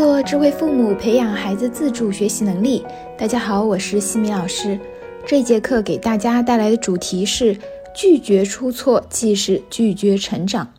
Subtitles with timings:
[0.00, 2.82] 做智慧父母，培养孩子自主学习能力。
[3.18, 4.80] 大家好，我是西米老师。
[5.26, 7.54] 这节课给大家带来的主题是：
[7.94, 10.72] 拒绝出错，即是拒绝成长。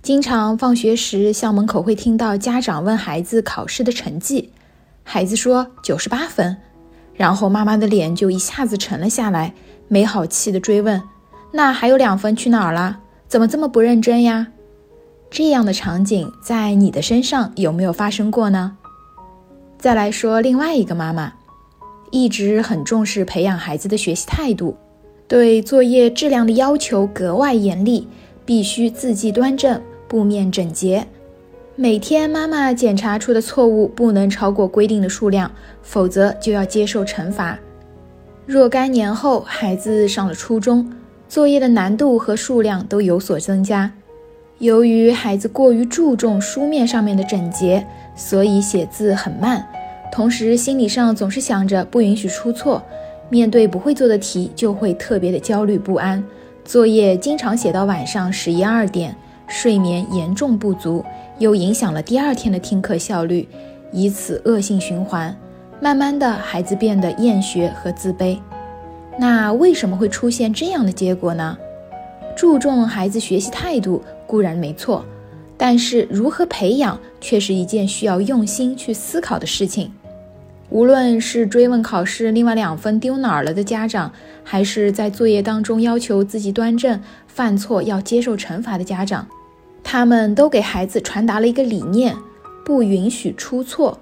[0.00, 4.50] 经常放学时，校门口会听到家长问孩子考试的成绩，
[5.02, 6.56] 孩子说九十八分，
[7.12, 9.52] 然后妈妈的脸就一下子沉了下来，
[9.86, 11.02] 没好气的追问
[11.52, 13.00] ：“那还有两分去哪儿了？
[13.28, 14.46] 怎么这么不认真呀？”
[15.34, 18.76] 这样的场景在你的身上有没有发生过呢？
[19.76, 21.32] 再来说另外一个妈妈，
[22.12, 24.76] 一直很重视培养孩子的学习态度，
[25.26, 28.06] 对作业质量的要求格外严厉，
[28.46, 31.04] 必须字迹端正、布面整洁。
[31.74, 35.50] 每天妈妈检查出的错误不能超过规定的数量，
[35.82, 37.58] 否则就要接受惩罚。
[38.46, 40.92] 若干年后，孩子上了初中，
[41.28, 43.90] 作业的难度和数量都有所增加。
[44.58, 49.66] 由于孩子过于注重书面上面的整洁，所以写字很慢，
[50.12, 52.80] 同时心理上总是想着不允许出错，
[53.28, 56.22] 面对不会做的题就会特别的焦虑不安，
[56.64, 59.14] 作业经常写到晚上十一二点，
[59.48, 61.04] 睡眠严重不足，
[61.38, 63.48] 又影响了第二天的听课效率，
[63.90, 65.36] 以此恶性循环，
[65.80, 68.38] 慢慢的孩子变得厌学和自卑。
[69.18, 71.58] 那为什么会出现这样的结果呢？
[72.36, 74.02] 注重孩子学习态度。
[74.26, 75.04] 固然没错，
[75.56, 79.92] 但是如何培养却是一件需要用心去思考的事情。
[80.70, 84.10] 无论是追问考试另外两分丢哪儿了的家长，
[84.42, 89.28] 还是在作业当中要求自己端正、犯错要接受惩罚的家长，
[89.84, 92.16] 他们都给孩子传达了一个理念：
[92.64, 94.00] 不允许出错。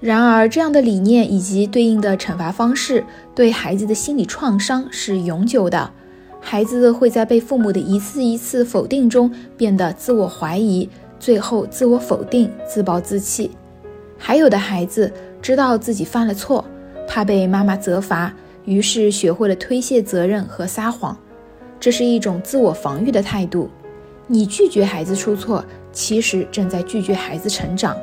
[0.00, 3.04] 然而，这样的理念以及对应的惩罚方式，
[3.34, 5.90] 对孩子的心理创伤是永久的。
[6.40, 10.88] 孩子会在被父母的一次一次否定中变得自我怀疑，
[11.18, 13.50] 最后自我否定、自暴自弃。
[14.18, 16.64] 还有的孩子知道自己犯了错，
[17.06, 21.16] 怕被妈妈责罚，于是学会了推卸责任和撒谎，
[21.78, 23.70] 这是一种自我防御的态度。
[24.26, 27.96] 你拒绝孩子出错，其实正在拒绝孩子成长，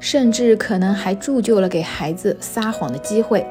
[0.00, 3.46] 甚至可能还铸就了给孩子撒谎的机会。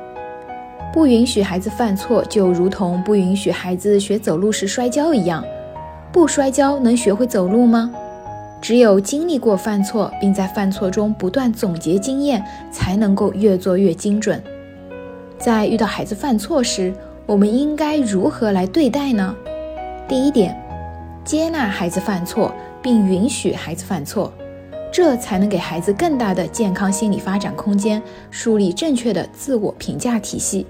[0.93, 5.43] 不允许孩子犯错，就如同不允许孩子学走路时摔跤一样。
[6.11, 7.91] 不摔跤能学会走路吗？
[8.61, 14.41] 只有经历过犯错，并在犯错中不断总结经验，才能够越做越精准。
[15.37, 16.93] 在遇到孩子犯错时，
[17.25, 19.35] 我们应该如何来对待呢？
[20.07, 20.57] 第一点，
[21.25, 24.31] 接纳孩子犯错，并允许孩子犯错。
[24.91, 30.65] 这才能给孩子更大的健康心理发展空间，树立正确的自我评价体系。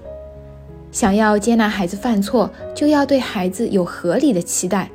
[0.96, 4.90] 想要接纳孩子犯错，就要对孩子有合理的期待。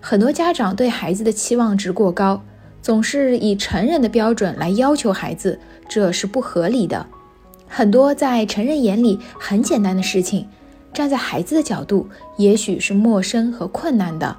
[0.00, 2.40] 很多家长对孩子的期望值过高，
[2.80, 5.58] 总是以成人的标准来要求孩子，
[5.88, 7.04] 这是不合理的。
[7.66, 10.46] 很多在成人眼里很简单的事情，
[10.94, 14.36] 站在孩子的角度，也许是陌生和困难的。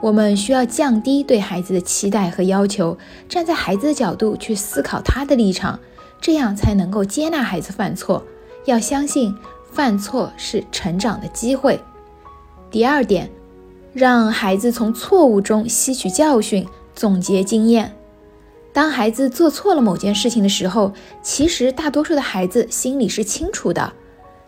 [0.00, 2.96] 我们需要降低对孩子的期待和要求，
[3.28, 5.78] 站在孩子的角度去思考他的立场，
[6.22, 8.24] 这样才能够接纳孩子犯错。
[8.64, 9.34] 要相信
[9.72, 11.80] 犯错是成长的机会。
[12.70, 13.30] 第二点，
[13.92, 17.96] 让孩子从错误中吸取教训，总结经验。
[18.72, 23.92] 当孩子做错了某件事情的时候，其实大多数的孩子心里是清楚的。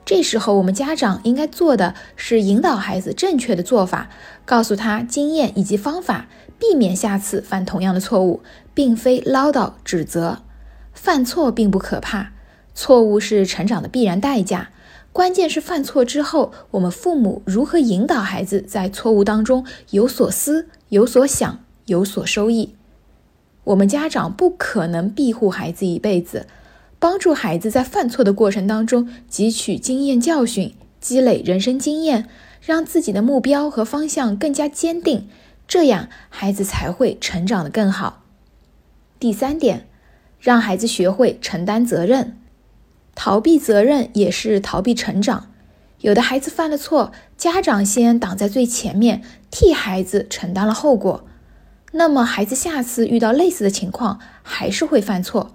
[0.06, 4.08] 这时候，我们家长应该做的是引导孩子正确的做法，
[4.44, 6.26] 告诉他经验以及方法，
[6.58, 8.42] 避免下次犯同样的错误，
[8.74, 10.42] 并非唠叨指责。
[10.92, 12.32] 犯错并不可怕，
[12.74, 14.70] 错误是成长的必然代价。
[15.14, 22.74] 关键是犯错之后，我们父母如何引导孩子在错误当中有所思、有所想、有所收益。
[23.62, 26.48] 我们家长不可能庇护孩子一辈子。
[26.98, 32.28] 帮助孩子在犯错的过程当中汲取经验教训，积累人生经验，
[32.60, 35.28] 让自己的目标和方向更加坚定，
[35.68, 38.24] 这样孩子才会成长的更好。
[39.20, 39.86] 第三点，
[40.40, 42.36] 让孩子学会承担责任，
[43.14, 45.48] 逃避责任也是逃避成长。
[46.00, 51.24] 有的孩子犯了错，家长先挡在最前面，替孩子承担了后果，
[51.92, 55.54] 那么孩子下次遇到类似的情况还是会犯错。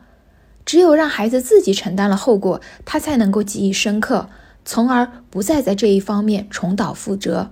[0.66, 4.30] 只有让孩子自己承担了后果，他才能够记忆深刻，
[4.66, 7.52] 从而不再在这一方面重蹈覆辙。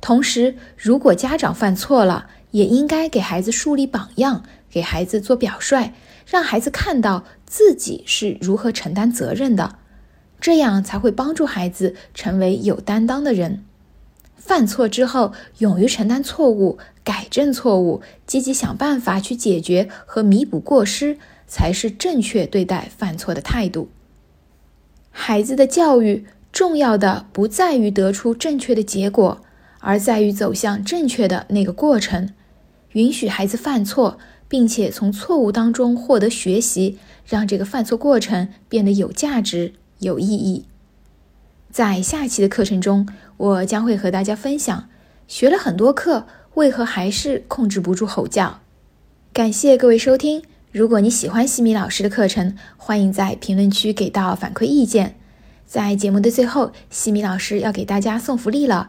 [0.00, 5.92] 同时，如果家长犯错了，也应该给孩子树立榜样，给孩子做表率，
[6.26, 9.78] 让孩子看到自己是如何承担责任的，
[10.38, 13.64] 这样才会帮助孩子成为有担当的人。
[14.36, 21.16] 犯错之后，勇于承担错误，改正错误，积极想办法去解决和弥补过失。
[21.48, 23.88] 才是正确对待犯错的态度。
[25.12, 29.40] 孩子的教育重要的不在于得出正确的结果，
[29.78, 32.30] 而在于走向正确的那个过程。
[32.94, 40.64] 允许孩子犯错，并且从错误当中获得学习，让这个犯错过程变得有价值、有意义。
[41.70, 44.88] 在下期的课程中，我将会和大家分享，
[45.28, 48.60] 学了很多课，为何还是控制不住吼叫。
[49.32, 50.42] 感谢各位收听。
[50.72, 55.16] 如果你喜欢西米老师的课程，欢迎在评论区给到反馈意见。
[55.66, 58.88] 在节目的最后，西米老师要给大家送福利了。